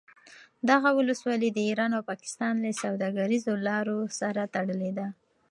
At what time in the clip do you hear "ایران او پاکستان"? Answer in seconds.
1.69-2.53